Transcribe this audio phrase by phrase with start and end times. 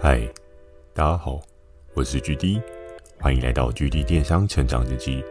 [0.00, 0.20] 嗨，
[0.94, 1.40] 大家好，
[1.92, 2.62] 我是 GD，
[3.20, 5.24] 欢迎来到 GD 电商成长日记。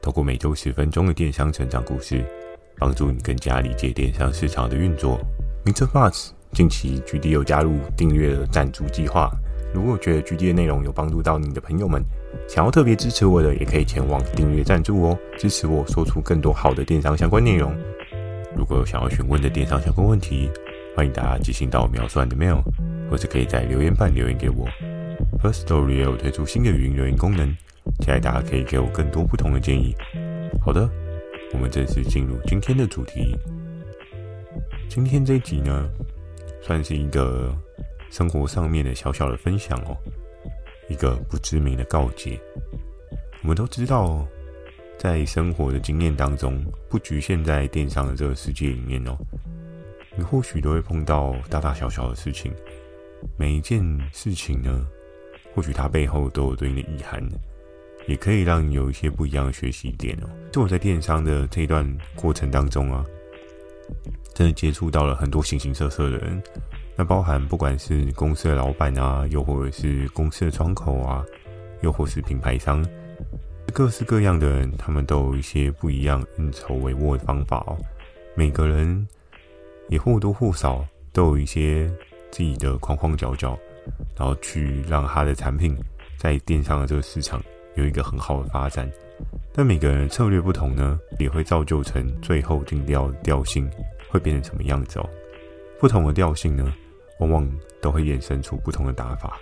[0.00, 2.24] 透过每周十分钟的电商成长故事，
[2.78, 5.18] 帮助你更加理解电商市场的运作。
[5.64, 5.88] Mr.
[5.88, 9.28] Buzz，近期 GD 又加入订阅的赞助计划。
[9.74, 12.00] 如果觉得 GD 的内容有帮助到你的朋友们，
[12.48, 17.74] 想要特别支持我的，也可以前往订阅赞助哦，支持我说出更多好的电商相关内容。
[18.56, 20.48] 如果有想要询问的电商相关问题，
[20.94, 22.62] 欢迎大家寄信到描述的 mail，
[23.12, 24.66] 或者可以在留言板留言给我。
[25.42, 27.54] Firstory 也有推出新的语音留言功能，
[28.00, 29.94] 期待大家可以给我更多不同的建议。
[30.62, 30.88] 好的，
[31.52, 33.36] 我们正式进入今天的主题。
[34.88, 35.90] 今天这一集呢，
[36.62, 37.54] 算是一个
[38.08, 39.94] 生活上面的小小的分享哦，
[40.88, 42.40] 一个不知名的告诫。
[43.42, 44.26] 我们都知道，
[44.96, 49.14] 在生活的经验当中，不局限在电商的这个世界里面哦。
[50.16, 52.50] 你或许都会碰到大大小小的事情，
[53.36, 54.86] 每一件事情呢，
[55.54, 57.22] 或许它背后都有对应的遗憾，
[58.06, 60.28] 也可以让你有一些不一样的学习点哦。
[60.50, 63.04] 就我在电商的这一段过程当中啊，
[64.34, 66.42] 真的接触到了很多形形色色的人，
[66.96, 71.24] 那包含不管是公司的老板啊，又或者是公司的窗口啊，
[71.80, 72.84] 又或是品牌商，
[73.72, 77.78] 各式各样的人，他们都有一些不一样运筹帷幄的方法哦。
[78.34, 79.06] 每个人。
[79.88, 80.82] 也或多或少
[81.12, 81.90] 都有一些
[82.32, 83.56] 自己的框框角角，
[84.16, 85.76] 然后去让他的产品
[86.16, 87.40] 在电商的这个市场
[87.76, 88.90] 有一个很好的发展。
[89.52, 93.70] 但每个人的策略不同呢，也会造就成最后定调调性
[94.08, 95.08] 会变成什么样子哦。
[95.78, 96.74] 不同的调性呢，
[97.20, 97.48] 往往
[97.80, 99.38] 都会衍生出不同的打法。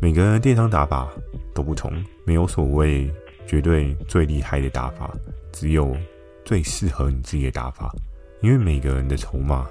[0.00, 1.08] 每个人的电商打法
[1.54, 1.92] 都不同，
[2.24, 3.08] 没有所谓
[3.46, 5.14] 绝对最厉害的打法，
[5.52, 5.96] 只有
[6.44, 7.94] 最适合你自己的打法。
[8.40, 9.66] 因为每个人的筹码，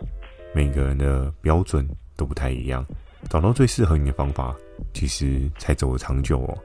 [0.53, 2.85] 每个人的标准都不太一样，
[3.30, 4.55] 找到最适合你的方法，
[4.94, 6.58] 其实才走得长久哦。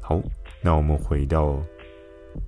[0.00, 0.20] 好，
[0.60, 1.60] 那我们回到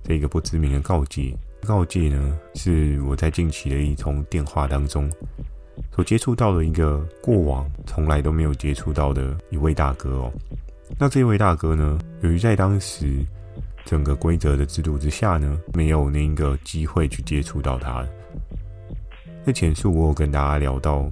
[0.03, 1.35] 这个不知名的告诫。
[1.63, 5.07] 告诫呢，是我在近期的一通电话当中
[5.93, 10.31] 所接触到的一个过往从来都没有接触到的一位大哥哦。
[10.97, 13.23] 那这位大哥呢，由于在当时
[13.85, 18.03] 整个规则的制度之下呢，没有那个机会去接触到他。
[19.45, 21.07] 在前述，我有跟大家聊到，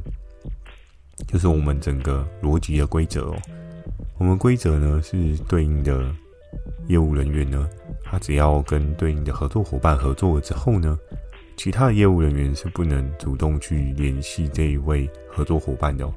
[1.28, 3.36] 就是我们整个逻辑的规则哦。
[4.18, 6.14] 我们规则呢是对应的
[6.88, 7.70] 业务人员呢，
[8.04, 10.98] 他只要跟对应的合作伙伴合作了之后呢，
[11.56, 16.12] 其他的业务人员是不能主动去联系这一位合作伙伴的，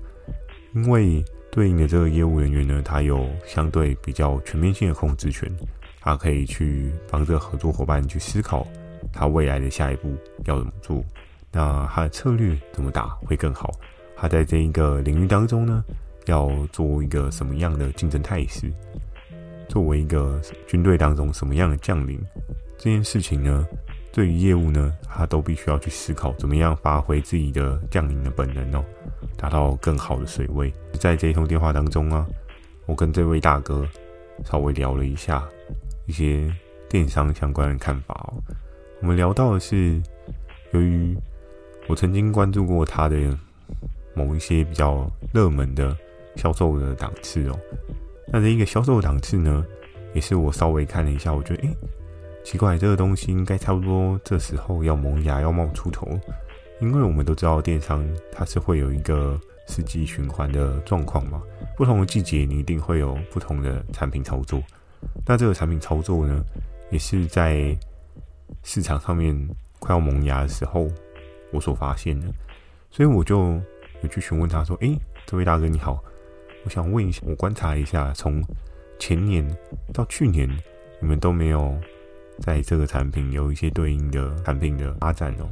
[0.75, 5.49] 因为对应的这个业务人员呢，他有相对比较全面性的控制权，
[6.01, 8.67] 他可以去帮这合作伙伴去思考
[9.13, 10.13] 他未来的下一步
[10.47, 11.05] 要怎么做。
[11.53, 13.71] 那他的策略怎么打会更好？
[14.23, 15.85] 他在这一个领域当中呢，
[16.27, 18.73] 要做一个什么样的竞争态势？
[19.69, 22.25] 作为一个军队当中什么样的将领？
[22.79, 23.67] 这件事情呢，
[24.13, 28.85] 对于业务呢，他都必须要去思考怎么样发挥自己的将领的本能哦，
[29.37, 30.73] 达到更好的水位。
[31.01, 32.25] 在这一通电话当中啊，
[32.87, 33.85] 我跟这位大哥
[34.45, 35.45] 稍微聊了一下
[36.07, 36.49] 一些
[36.89, 38.39] 电商相关的看法哦。
[39.01, 40.01] 我们聊到的是
[40.71, 41.13] 由于
[41.89, 43.17] 我曾经关注过他的
[44.15, 45.97] 某一些比较热门的
[46.37, 47.59] 销售的档次哦，
[48.29, 49.65] 那这一个销售档次呢，
[50.15, 51.77] 也是我稍微看了一下，我觉得诶，
[52.45, 56.09] 奇怪，这个东西应该差不多这时候要萌芽，要冒出头，
[56.81, 61.43] 因为我们都知道电商它是会有一个四季循环的状况嘛，
[61.77, 64.63] 不同的季节你一定会有不同的产品操作，
[65.27, 66.45] 那这个产品操作呢，
[66.91, 67.77] 也是在
[68.63, 69.37] 市场上面
[69.79, 70.89] 快要萌芽的时候。
[71.55, 72.27] 我所发现的，
[72.91, 73.61] 所以我就
[74.03, 76.03] 有去询问他说：“诶，这位大哥你好，
[76.65, 78.43] 我想问一下，我观察一下，从
[78.99, 79.47] 前年
[79.93, 80.49] 到去年，
[81.01, 81.75] 你们都没有
[82.41, 85.49] 在这个产品有一些对应的产品的发展哦。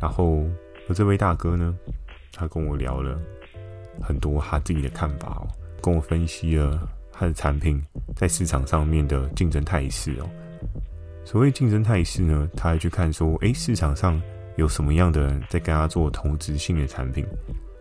[0.00, 0.44] 然后，
[0.88, 1.76] 而这位大哥呢，
[2.32, 3.20] 他跟我聊了
[4.00, 5.46] 很多他自己的看法哦，
[5.82, 7.82] 跟我分析了他的产品
[8.14, 10.30] 在市场上面的竞争态势哦。
[11.24, 14.20] 所谓竞争态势呢，他还去看说，诶，市场上。
[14.56, 17.26] 有什么样的人在跟他做同质性的产品，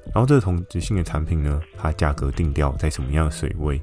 [0.06, 3.82] 然后这个同质性的产品呢，它价格定调在什么样的水位，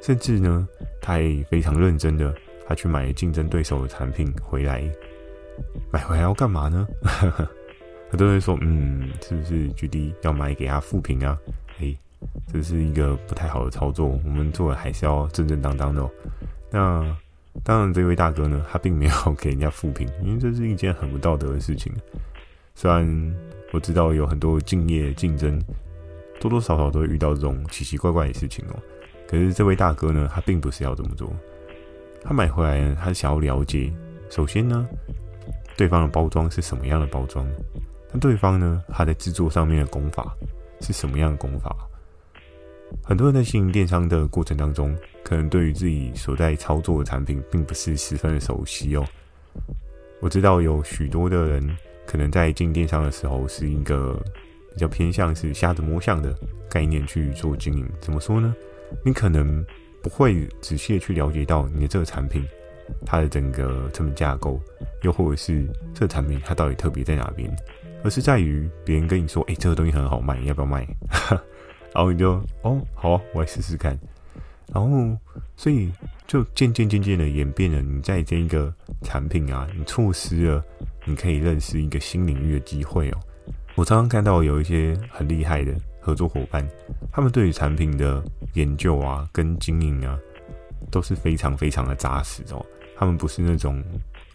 [0.00, 0.66] 甚至呢，
[1.00, 2.34] 他也非常认真的，
[2.66, 4.82] 他去买竞争对手的产品回来，
[5.90, 6.86] 买回来要干嘛呢？
[8.10, 11.38] 他都会说，嗯，是不是 GD 要买给他负评啊？
[11.80, 11.96] 哎，
[12.52, 16.10] 这是一个不太好的操作，我们做的还是要正正当当的哦。
[16.70, 17.16] 那。
[17.62, 21.92] 当然，这位大哥呢，他并没有给人家负评，因为这是一件很不道德的事情。
[22.74, 23.34] 虽然
[23.72, 25.62] 我知道有很多敬业竞争
[26.40, 28.76] 多多少少都会遇到这种奇奇怪怪的事情哦。
[29.28, 31.32] 可是这位大哥呢，他并不是要这么做，
[32.22, 33.92] 他买回来呢，他想要了解，
[34.28, 34.86] 首先呢，
[35.76, 37.46] 对方的包装是什么样的包装，
[38.12, 40.36] 那对方呢，他在制作上面的功法
[40.80, 41.74] 是什么样的功法？
[43.02, 44.94] 很多人在经营电商的过程当中，
[45.24, 49.04] 可能对于自己所在操作的产品，并不是十分的熟悉哦。
[50.20, 51.74] 我知道有许多的人，
[52.06, 54.20] 可能在进电商的时候，是一个
[54.74, 56.34] 比较偏向是瞎子摸象的
[56.68, 57.88] 概念去做经营。
[58.00, 58.54] 怎么说呢？
[59.04, 59.64] 你可能
[60.02, 62.44] 不会仔细的去了解到你的这个产品，
[63.06, 64.60] 它的整个成本架构，
[65.02, 67.50] 又或者是这个产品它到底特别在哪边，
[68.04, 70.86] 而是在于别人跟你说：“哎，这个东西很好卖，你要不要卖？”
[71.94, 72.32] 然后你就
[72.62, 73.98] 哦，好啊，我来试试看。
[74.72, 75.16] 然后，
[75.56, 75.92] 所以
[76.26, 80.64] 就渐渐渐渐的演变了，你在这一个产品啊，你错失了
[81.04, 83.18] 你可以认识一个新领域的机会哦。
[83.74, 86.66] 我常常看到有一些很厉害的合作伙伴，
[87.10, 88.22] 他们对于产品的
[88.54, 90.18] 研究啊，跟经营啊，
[90.90, 92.64] 都是非常非常的扎实哦。
[92.96, 93.82] 他们不是那种。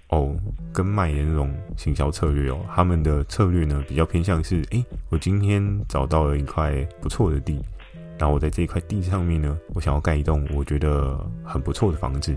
[0.09, 0.33] 哦，
[0.71, 7.61] 跟卖的那种行销策略哦，他们的策略呢，比较偏向是，诶，我今天找到了一块不错的地，
[8.17, 12.33] 然后我在这一块地上面呢，我想要盖一栋我觉得很不错的房子，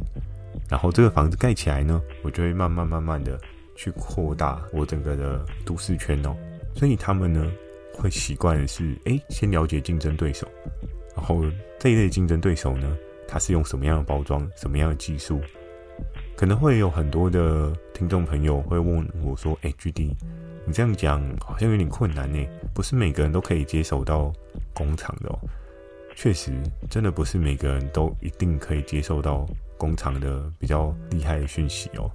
[0.68, 3.40] 然后这个房子盖起来呢，我就会慢慢慢慢的
[3.80, 6.36] 去扩大我整个的都市圈哦，
[6.74, 7.50] 所以他们呢
[7.94, 10.46] 会习惯的是，诶，先了解竞争对手，
[11.16, 11.42] 然后
[11.78, 12.94] 这一类竞争对手呢，
[13.26, 15.40] 他是用什么样的包装，什么样的技术。
[16.36, 20.14] 可能会有很多的听众朋友会问我说：“哎，GD，
[20.66, 24.30] 你这样讲好像有点困难呢，不是每个人都可以接手到
[24.74, 25.38] 工厂的哦。
[26.14, 26.52] 确实，
[26.90, 29.46] 真的不是每个人都一定可以接受到
[29.78, 32.10] 工厂的比较厉害的讯息哦。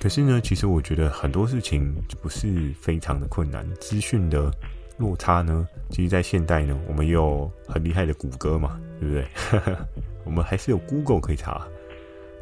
[0.00, 3.66] 可是呢，其实我觉得很多事情就不是非常的困难。
[3.80, 4.52] 资讯的
[4.98, 9.26] 落差呢，其实，在现代呢，我们也有很厉害的谷歌嘛，对不对？
[10.24, 11.66] 我们还是有 Google 可以查。”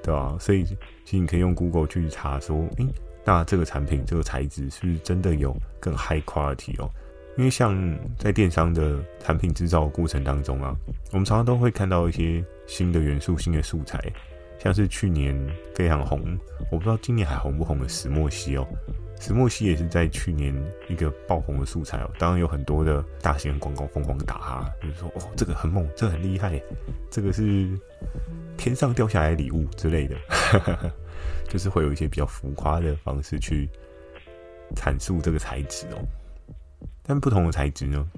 [0.03, 0.65] 对啊，所以
[1.05, 2.87] 其实你可以用 Google 去查说，诶，
[3.25, 6.91] 那这个产品这个材质是不是真的有更 high quality 哦？
[7.39, 10.77] 因为像在电商的产品制造的过程当中啊，
[11.13, 13.99] 我们常常都会看到一些新的元素、新的素材，
[14.62, 15.37] 像是去年
[15.75, 16.38] 非常红，
[16.70, 18.64] 我不知道今年还红不红的石墨烯哦。
[19.20, 20.55] 石墨烯也是在去年
[20.88, 26.62] 一个爆红的素材哦，当然有很多的大型广告疯狂打哈，就是说哦，这个很猛，这个很厉害，
[27.11, 27.69] 这个是
[28.56, 30.17] 天上掉下来的礼物之类的，
[31.49, 33.69] 就是会有一些比较浮夸的方式去
[34.76, 35.99] 阐述这个材质哦。
[37.03, 38.08] 但不同的材质呢，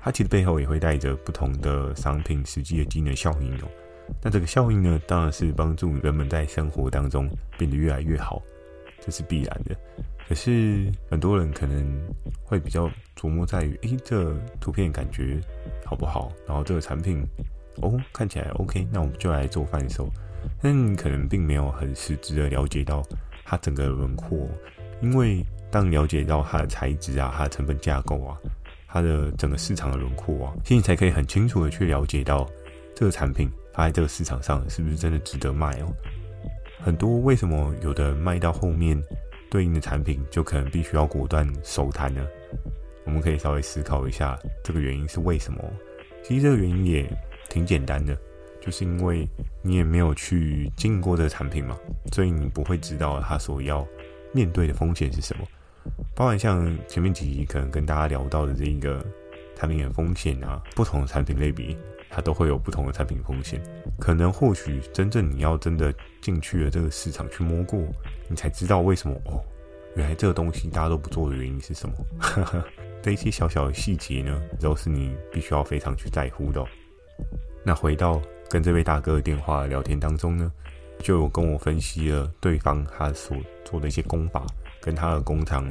[0.00, 3.68] 它其实背后也会带着不同的商品实际的机能效应哦。
[4.22, 7.28] 那这个效应呢，当然是帮助人们在生活当中
[7.58, 8.42] 变得越来越好，
[9.00, 9.76] 这是必然的。
[10.28, 12.00] 可是很多人可能
[12.44, 15.40] 会比较琢磨在于，诶，这图片感觉
[15.84, 16.30] 好不好？
[16.46, 17.26] 然后这个产品
[17.82, 20.08] 哦，看起来 OK，那我们就来做贩售。
[20.62, 23.02] 但你可能并没有很实质的了解到
[23.44, 24.48] 它整个轮廓，
[25.02, 28.38] 因为当了解到它的材质啊、它的成本架构啊、
[28.86, 32.48] 它的整个市场的轮廓啊，其实才可以很清楚的去了解到
[32.94, 35.92] 这个产品发在这个市场上是不是真的值得卖哦。
[36.80, 39.02] 很多为什么有的卖到后面？
[39.50, 42.24] 对应的产品就可能必须要果断收摊呢。
[43.04, 45.60] 我们可以稍微思考一下，这个原因是为什么？
[46.22, 47.12] 其实这个原因也
[47.48, 48.16] 挺简单的，
[48.60, 49.28] 就是因为
[49.60, 51.76] 你也没有去经营过这个产品嘛，
[52.12, 53.84] 所以你不会知道它所要
[54.32, 55.44] 面对的风险是什么。
[56.14, 59.04] 包含像前面几集可能跟大家聊到的这一个
[59.56, 61.76] 产品的风险啊，不同的产品类别，
[62.10, 63.62] 它都会有不同的产品风险。
[63.98, 67.80] 可能或许真正你要真的进去了这个市场去摸过。
[68.28, 69.40] 你才知道为什么哦，
[69.96, 71.94] 原来这个东西大家都不做的原因是什么？
[73.02, 76.64] 这一些小小的细节呢，都是你必须要非常去在乎的。
[77.64, 80.52] 那回到跟这位大哥的电话聊天当中呢，
[80.98, 84.46] 就有跟我分析了对方他所做的一些功法，
[84.80, 85.70] 跟他的工厂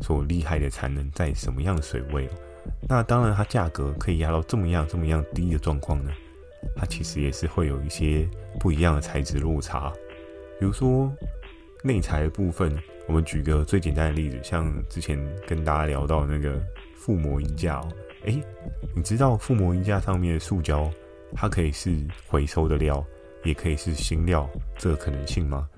[0.00, 2.28] 所厉害的产能在什么样的水位。
[2.88, 6.10] 那当然，它价格可以压到这么样这么样低的状况呢，
[6.76, 8.28] 它其实也是会有一些
[8.60, 9.92] 不一样的材质落差，
[10.58, 11.12] 比如说。
[11.86, 12.74] 内材的部分，
[13.06, 16.58] 我们举个最简单的例子，像之前跟大家聊到那个
[16.98, 17.88] 覆膜衣架哦，
[18.24, 18.42] 诶，
[18.96, 20.90] 你知道覆膜衣架上面的塑胶，
[21.34, 21.94] 它可以是
[22.26, 23.04] 回收的料，
[23.42, 25.68] 也可以是新料，这个可能性吗？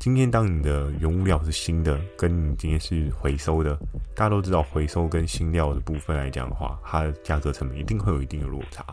[0.00, 3.76] 今天当你的原物料是新的，跟你今天是回收的，
[4.14, 8.84] 大家都知道回收跟新料的部分来讲的话，它的价格成本一定会有一定的落差，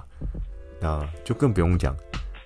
[0.80, 1.96] 那就更不用讲。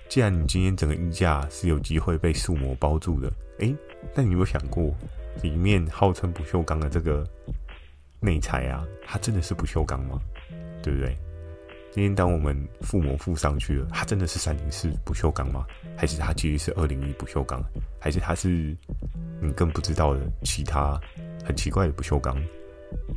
[0.08, 3.74] 既然你今天整个衣架是有机会被塑膜包住的，诶，
[4.14, 4.94] 那你有没有想过，
[5.42, 7.26] 里面号称不锈钢的这个
[8.20, 10.20] 内材啊，它真的是不锈钢吗？
[10.80, 11.16] 对不对？
[11.94, 15.64] 今天当我们附魔附上去了，它真的是三零四不锈钢吗？
[15.96, 17.62] 还是它其实是二零一不锈钢？
[18.00, 18.76] 还是它是
[19.40, 21.00] 你更不知道的其他
[21.44, 22.36] 很奇怪的不锈钢？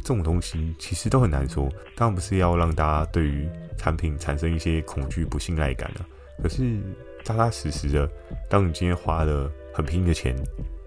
[0.02, 1.68] 这种东西其实都很难说。
[1.96, 6.06] 当然不是要让大家对于产品产生一些恐惧、不信赖感啊。
[6.44, 6.80] 可是
[7.24, 8.08] 扎扎实实的，
[8.48, 10.36] 当你今天花了很便宜的钱，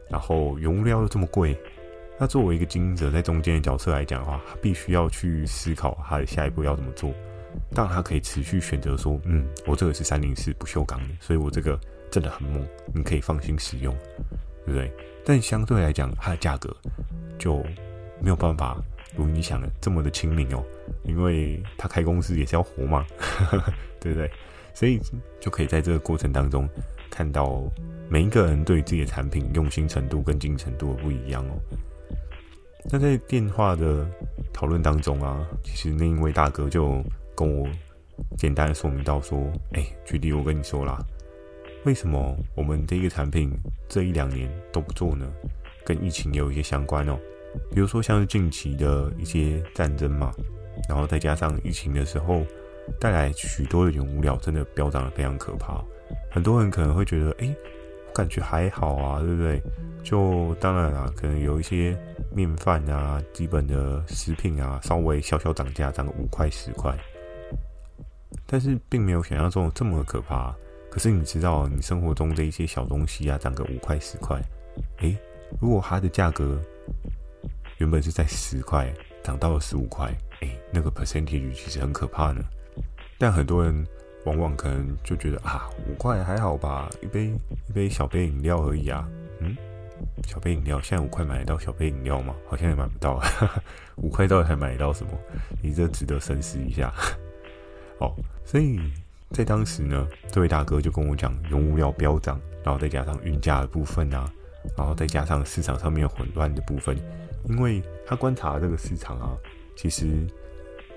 [0.09, 1.59] 然后原物料又这么贵，
[2.20, 7.12] 那作为一个经营者在中间的角色来讲的话，他必须要去思考他的下一步要怎么做。
[7.73, 11.78] 当然，他可以持续选择说：“嗯，我这个是三零四不锈钢的，所以我这个
[12.11, 13.95] 真的很猛，你可以放心使用，
[14.66, 14.92] 对不对？”
[15.25, 16.75] 但相对来讲，它的价格
[17.38, 17.62] 就
[18.21, 18.83] 没有办法
[19.16, 20.64] 如你想的这么的亲民哦，
[21.04, 23.07] 因为他开公司也是要活嘛，
[24.00, 24.30] 对不对？
[24.75, 25.00] 所以
[25.38, 26.69] 就可以在这个过程当中
[27.11, 27.62] 看到
[28.09, 31.61] 每一个人对自己的产品用心程度跟精程度的不一样哦。
[32.90, 34.09] 那在电话的
[34.52, 37.04] 讨论当中啊，其实那一位大哥就。
[37.40, 37.66] 跟我
[38.37, 39.38] 简单的说明到说，
[39.73, 41.02] 哎、欸，举例我跟你说啦，
[41.87, 43.50] 为什么我们这个产品
[43.88, 45.26] 这一两年都不做呢？
[45.87, 47.18] 跟疫情有一些相关哦。
[47.73, 50.30] 比如说像是近期的一些战争嘛，
[50.87, 52.44] 然后再加上疫情的时候
[53.00, 55.82] 带来许多的原物料，真的飙涨的非常可怕。
[56.30, 57.56] 很多人可能会觉得，哎、
[58.06, 59.62] 我感觉还好啊，对不对？
[60.04, 61.97] 就当然啦，可能有一些
[62.35, 66.94] 面饭啊、基本的食品啊，稍微小小涨价，涨个五块十块。
[68.52, 70.52] 但是并没有想象中这么可怕。
[70.90, 74.42] 可是你知道，你生活中的一些小东西啊，涨个五块十块，
[74.99, 75.16] 诶，
[75.61, 76.61] 如果它的价格
[77.78, 78.92] 原本是在十块，
[79.23, 82.42] 涨到了十五块，诶，那个 percentage 其实很可怕呢。
[83.19, 83.87] 但很多人
[84.25, 87.33] 往往可能就觉得啊，五块还好吧，一杯
[87.69, 89.09] 一杯小杯饮料而已啊。
[89.38, 89.57] 嗯，
[90.26, 92.35] 小杯饮料现在五块买得到小杯饮料吗？
[92.49, 93.23] 好像也买不到。
[93.95, 95.12] 五块到底还买得到什么？
[95.62, 96.92] 你这值得深思一下。
[98.00, 98.12] 哦，
[98.45, 98.80] 所以
[99.30, 104.28] 在当时呢，这位大哥就跟我讲，原物料飙涨，然后再加上运价的部分啊，
[104.76, 106.97] 然后再加上市场上面混乱的部分，
[107.49, 109.37] 因为他观察这个市场啊，
[109.76, 110.26] 其实，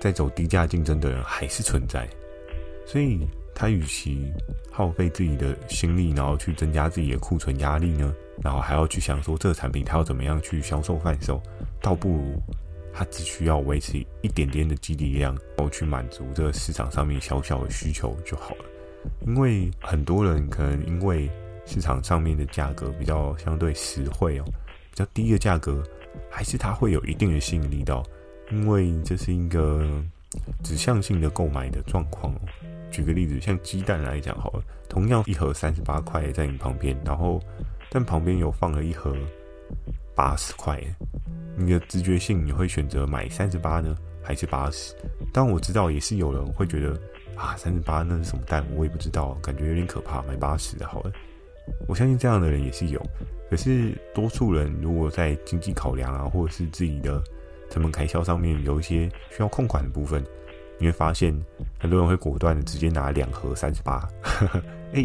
[0.00, 2.08] 在走低价竞争的人还是存在，
[2.86, 3.20] 所以
[3.54, 4.32] 他与其
[4.72, 11.40] 耗费自己的心力，然后去增加自己的库存压力呢，然后还要去想说这个产品他要怎么样去销售贩售，
[11.80, 12.42] 倒不如。
[12.94, 18.64] 它只需要维持一点点的基底量，然后去满足这个市场上面小小的需求就好了。
[19.26, 21.28] 因为很多人可能因为
[21.66, 25.82] 市场上面的价格比较相对实惠哦，比较低的价格，
[26.30, 28.02] 还是它会有一定的吸引力到。
[28.50, 29.84] 因为这是一个
[30.62, 32.40] 指向性的购买的状况哦。
[32.90, 37.40] 举个例子，像鸡蛋来讲好了，同样一盒三十八块在你旁边，然后
[37.90, 39.16] 但旁边有放了一盒
[40.14, 40.80] 八十块。
[41.56, 44.94] 你的直觉性，你会选择买三十八呢，还是八十？
[45.32, 47.00] 但我知道也是有人会觉得
[47.36, 51.12] 啊，三十八那是什么蛋，我也不知道，感觉有点可怕，买八十的好了。
[51.86, 53.00] 我相信这样的人也是有，
[53.48, 57.22] 可是多数人如果在经济考量啊，或者是自己的
[57.70, 60.22] 成本开销上面有一些需要控管的部分，
[60.78, 61.32] 你会发现
[61.78, 64.08] 很多人会果断的直接拿两盒三十八，
[64.92, 65.04] 哎，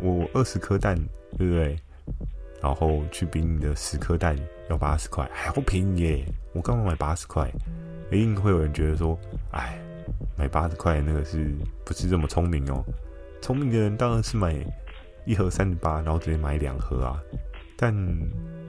[0.00, 0.94] 我二十颗蛋，
[1.38, 1.78] 对不对？
[2.64, 4.34] 然后去比你的十颗蛋
[4.70, 6.24] 要八十块，还好便宜耶！
[6.54, 7.46] 我刚刚买八十块，
[8.10, 9.18] 一定会有人觉得说，
[9.50, 9.78] 哎，
[10.34, 11.54] 买八十块那个是
[11.84, 12.82] 不是这么聪明哦？
[13.42, 14.56] 聪明的人当然是买
[15.26, 17.20] 一盒三十八，然后直接买两盒啊。
[17.76, 17.94] 但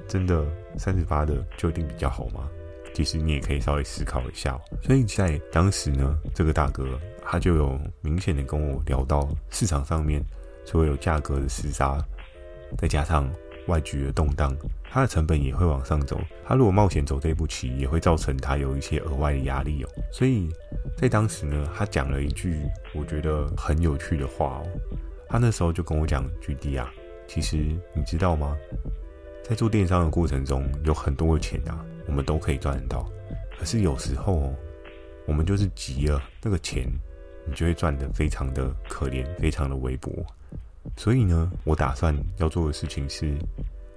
[0.10, 0.46] 真的
[0.78, 2.50] 三十八的就一定比较好吗？
[2.94, 4.60] 其实你也可以稍微思考一下。
[4.84, 10.22] 所以在当时呢，这个大哥他就有明显的跟我聊到市场上面，
[10.66, 11.98] 所有价格的厮杀，
[12.78, 13.32] 再加上。
[13.67, 14.55] 外局的动荡，
[14.89, 16.19] 它的成本也会往上走。
[16.45, 19.89] 他如果冒险走这步棋，也会造成他有一些额外的压力哦。
[20.12, 20.50] 所以
[20.98, 22.62] 在当时呢，他讲了一句
[22.93, 24.67] 我觉得很有趣的话哦。
[25.27, 26.91] 他那时候就跟我讲：“GD 啊，
[27.27, 27.57] 其实
[27.93, 28.55] 你知道吗？
[29.43, 33.10] 在做电商的过程中，有很多的钱啊，我们都可以赚得到。
[33.57, 34.55] 可是有时候哦，
[35.25, 36.88] 我们就是急了，那个钱
[37.45, 40.12] 你就会赚得非常的可怜，非常的微薄。”
[40.98, 43.36] 所以呢，我打算要做的事情是，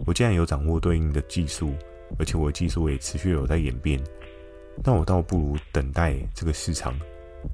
[0.05, 1.73] 我既然有掌握对应的技术，
[2.19, 4.03] 而且我的技术也持续有在演变，
[4.85, 6.93] 那我倒不如等待这个市场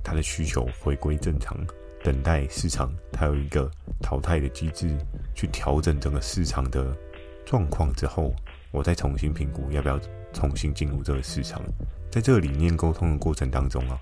[0.03, 1.57] 它的需求回归正常，
[2.03, 3.71] 等待市场它有一个
[4.01, 4.97] 淘汰的机制
[5.35, 6.97] 去调整整个市场的
[7.45, 8.35] 状况之后，
[8.73, 10.01] 我再重新评估要不要
[10.33, 11.63] 重新进入这个市场。
[12.11, 14.01] 在这个理念沟通的过程当中啊，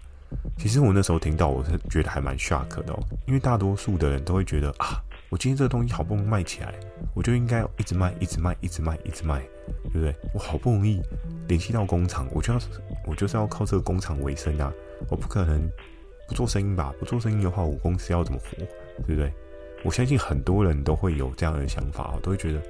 [0.57, 5.03] 其实我那时候听到我是觉得还蛮 shock 的哦，因为大多数的人都会觉得啊。
[5.33, 6.75] 我今天这个东西好不容易卖起来，
[7.15, 9.41] 我就应该一直卖，一直卖，一直卖，一直卖，
[9.85, 10.15] 对不对？
[10.35, 11.01] 我好不容易
[11.49, 12.61] 联系到工厂，我就要，
[13.07, 14.71] 我就是要靠这个工厂为生啊！
[15.09, 15.59] 我不可能
[16.29, 16.93] 不做生意吧？
[17.01, 18.59] 不做生意的话，我公司要怎么活？
[19.07, 19.33] 对不对？
[19.83, 22.61] 我相信很多人都会有这样的想法，都会觉得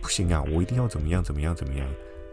[0.00, 1.86] 不行啊，我一定要怎么样，怎么样，怎么样。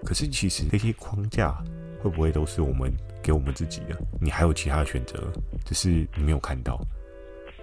[0.06, 1.62] 可是其实这些框架
[2.02, 2.90] 会不会都是我们
[3.22, 4.00] 给我们自己的？
[4.22, 5.22] 你还有其他的选择，
[5.66, 6.80] 只是你没有看到。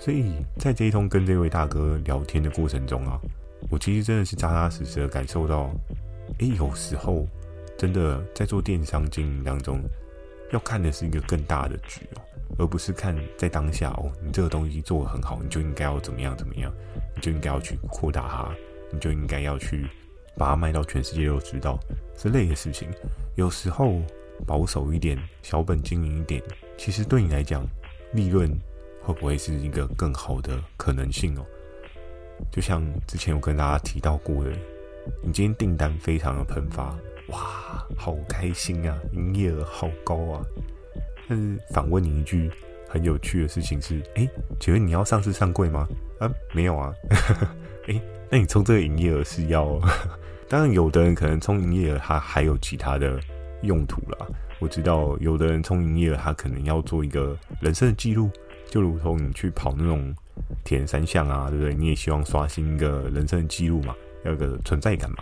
[0.04, 3.18] 所以在这一通跟这位大哥聊天的过程中啊，
[3.70, 5.74] 我其实真的是扎扎实实的感受到，
[6.40, 7.26] 诶，有时候
[7.78, 9.80] 真的在做电商经营当中，
[10.52, 12.20] 要看的是一个更大的局哦，
[12.58, 16.70] 而不是看在当下哦，你这个东西做得很好，你就应该要怎么样怎么样，
[17.16, 18.54] 你就应该要去扩大它，
[18.92, 19.86] 你就应该要去
[20.36, 21.80] 把它卖到全世界都知道
[22.14, 22.90] 之类的事情。
[23.36, 24.02] 有时候
[24.46, 26.42] 保守一点，小本经营一点，
[26.76, 27.66] 其实对你来讲，
[28.12, 28.54] 利润。
[29.04, 31.44] 会不会是一个更好的可能性哦？
[32.50, 34.50] 就像之前有跟大家提到过的，
[35.22, 36.96] 你今天订单非常的喷发，
[37.28, 40.42] 哇，好开心啊，营业额好高啊。
[41.28, 42.50] 但是反问你一句
[42.88, 45.86] 很有趣的事情是：哎，请问你要上市上柜吗？
[46.18, 46.92] 啊，没有啊。
[47.88, 49.78] 哎，那你冲这个营业额是要？
[50.48, 53.18] 当然，有的人可能冲营业额，他还有其他的
[53.62, 54.26] 用途啦。
[54.58, 58.30] 我知道有的人冲营业额，他可能要做一个人生的记录。
[58.74, 60.12] 就如同你去跑那种
[60.64, 61.72] 铁人三项啊，对不对？
[61.72, 65.18] 你也希望刷新一个人生记录嘛，要有个存在感嘛。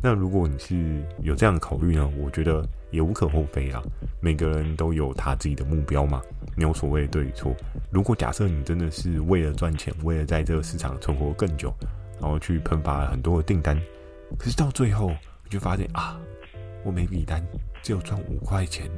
[0.00, 3.82] 那如果你是有这样的考虑呢，我觉得也无可厚非啊。
[4.20, 6.22] 每个人都有他自己的目标嘛，
[6.56, 7.52] 没有所谓的对与错。
[7.90, 11.74] 如果假设你真的是为了赚钱，为了在这个市场存活更久，
[12.20, 13.76] 然后去喷发很多的订单，
[14.38, 15.10] 可是到最后
[15.42, 16.20] 你就发现啊，
[16.84, 17.44] 我每笔单
[17.82, 18.88] 只有赚五块钱。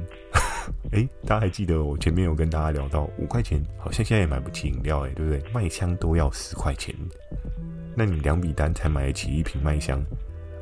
[0.91, 5.43] 哎，大家还记得我前面有跟大家聊到五块钱，好像现在也买不起饮料，哎，对不对？
[5.53, 6.95] 麦香都要十块钱，
[7.95, 10.03] 那你两笔单才买得起一瓶麦香，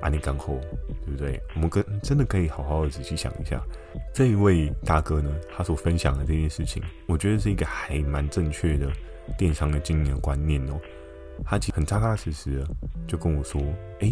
[0.01, 0.59] 啊，你干货，
[1.05, 1.41] 对不对？
[1.55, 3.61] 我们跟真的可以好好的仔细想一下，
[4.13, 8.91] 这一位大哥呢，他所分享的这件事情，我觉得是一个还蛮正确的
[9.37, 10.79] 电商的经营的观念哦。
[11.45, 12.67] 他其实很扎扎实实的
[13.07, 13.61] 就跟我说，
[14.01, 14.11] 哎，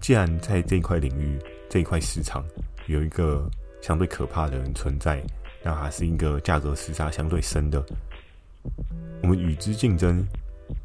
[0.00, 2.44] 既然在这一块领域、这一块市场
[2.86, 3.48] 有一个。
[3.80, 5.22] 相对可怕的人存在，
[5.62, 7.84] 那还是一个价格厮杀相对深的。
[9.22, 10.24] 我们与之竞争，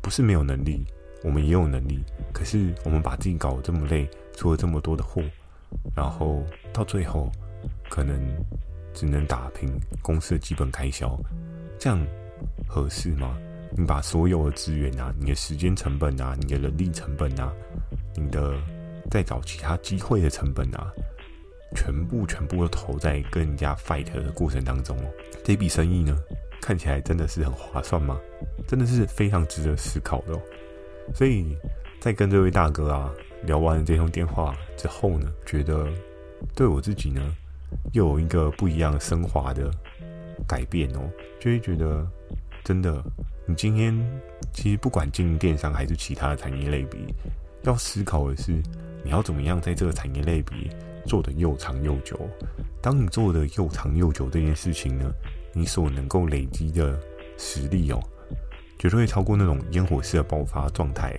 [0.01, 0.85] 不是没有能力，
[1.23, 1.99] 我们也有能力。
[2.31, 5.21] 可是我们把自己搞得这么累，出了这么多的货，
[5.95, 7.31] 然后到最后
[7.89, 8.19] 可能
[8.93, 9.69] 只能打平
[10.01, 11.19] 公司的基本开销，
[11.79, 11.99] 这样
[12.67, 13.37] 合适吗？
[13.75, 17.53] 你把所有的资源啊，你的时间成本啊，你的人力成本啊，
[18.15, 18.53] 你的
[19.09, 20.91] 再找其他机会的成本啊。
[21.75, 25.05] 全部全部都投在跟人家 fight 的过程当中哦，
[25.43, 26.17] 这笔生意呢，
[26.61, 28.19] 看起来真的是很划算吗？
[28.67, 30.41] 真的是非常值得思考的哦。
[31.15, 31.57] 所以
[31.99, 35.87] 在跟这位大哥啊聊完这通电话之后呢，觉得
[36.55, 37.35] 对我自己呢
[37.93, 39.71] 又有一个不一样的升华的
[40.47, 42.05] 改变哦，就会觉得
[42.63, 43.03] 真的，
[43.45, 43.97] 你今天
[44.53, 46.99] 其实不管经营电商还是其他的产业类别，
[47.63, 48.61] 要思考的是
[49.03, 50.69] 你要怎么样在这个产业类别。
[51.05, 52.19] 做的又长又久，
[52.81, 55.11] 当你做的又长又久这件事情呢，
[55.53, 56.99] 你所能够累积的
[57.37, 57.99] 实力哦，
[58.77, 61.17] 绝对会超过那种烟火式的爆发状态。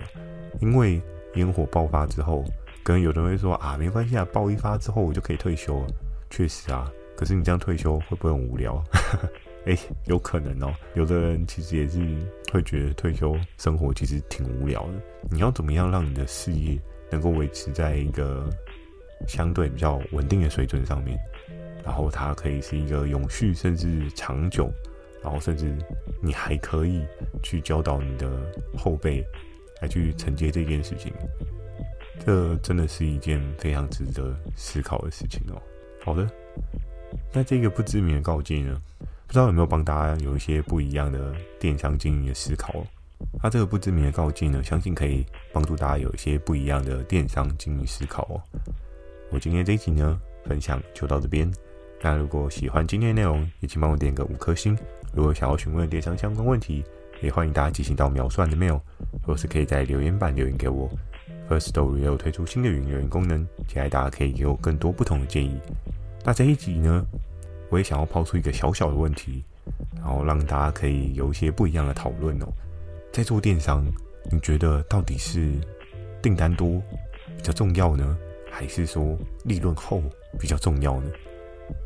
[0.59, 1.01] 因为
[1.35, 2.43] 烟火爆发之后，
[2.83, 5.87] 可能有人会说啊，没关系啊，爆一发之后我就可以退休了。
[6.29, 8.81] 确实啊，可是你这样退休会不会很无聊？
[9.65, 10.73] 哎，有可能哦。
[10.93, 11.99] 有的人其实也是
[12.51, 14.93] 会觉得退休生活其实挺无聊的。
[15.31, 16.77] 你要怎么样让你的事业
[17.09, 18.49] 能够维持在一个
[19.27, 21.17] 相对比较稳定的水准上面，
[21.83, 24.71] 然后它可以是一个永续甚至长久，
[25.21, 25.75] 然后甚至
[26.21, 27.05] 你还可以
[27.41, 28.29] 去教导你的
[28.77, 29.23] 后辈
[29.81, 31.11] 来去承接这件事情，
[32.25, 35.61] 这真的是一件非常值得思考的事情哦。
[36.03, 36.29] 好的，
[37.31, 38.81] 那这个不知名的告诫呢，
[39.27, 42.85] 不知道有没有帮大家有一些不一样的电商经营的思考哦？
[43.41, 48.35] 那这个不知名的告诫呢，相信可以帮助大家有一些不一样的电商经营思考哦。
[49.33, 51.51] 我今天这一集呢，分享就到这边。
[51.99, 54.77] 那如果喜欢今天的内容，也请帮我点个五颗星。
[55.11, 56.83] 如果想要询问电商相关问题，
[57.19, 58.79] 也欢迎大家寄信到秒算的 mail，
[59.25, 60.87] 或是可以在留言板留言给我。
[61.49, 65.59] Firstory 也有推出新的语音留言功能，期待大家可以给我更多不同的建议。
[66.23, 67.03] 那这一集呢，
[67.71, 69.43] 我也想要抛出一个小小的问题，
[69.95, 72.45] 然后让大家可以有一些不一样的讨论哦。
[73.11, 73.83] 在做电商，
[74.31, 75.59] 你觉得到底是
[76.21, 76.79] 订单多
[77.35, 78.15] 比较重要呢？
[78.53, 79.99] 还是说利润厚
[80.39, 81.09] 比较重要呢？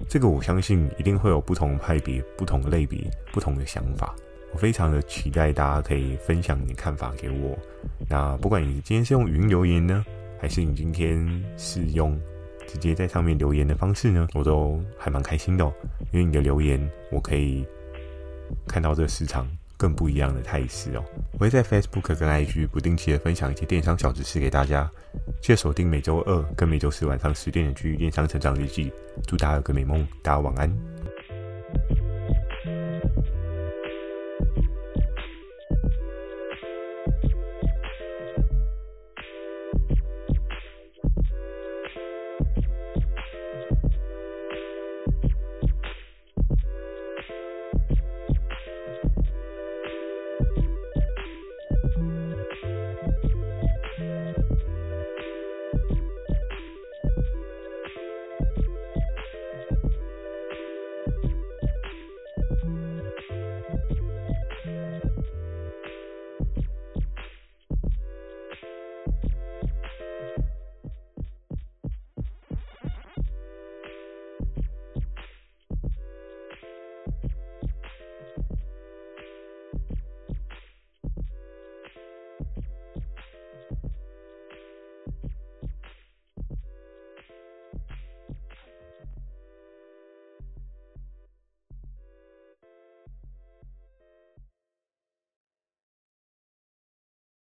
[0.10, 4.14] 这个我相信一定会有不同派别、不同类别、不同的想法。
[4.52, 7.58] 我非常的期待大家可以分享你的看法给我。
[8.10, 10.06] 那不管你今天是用语音留言呢，
[10.42, 12.20] 还是你今天是用
[12.68, 15.74] 直接在上面留言的方式呢，我都还蛮开心的哦。
[16.12, 16.80] 因为你的留言，
[17.12, 17.66] 我可以
[18.68, 19.48] 看到这个市场
[19.78, 21.04] 更不一样的态势哦。
[21.34, 24.90] 我会在 Facebook 跟 IG 不定期的分享一些电商小知识给大家。
[25.42, 28.90] 记得锁定每周二跟每周四晚上十点的《区域电商成长日记》。
[29.28, 30.97] 祝大家有个美梦，大家晚安。